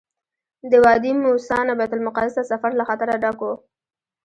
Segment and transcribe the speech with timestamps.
[0.71, 3.53] د وادي موسی نه بیت المقدس ته سفر له خطره ډک وو.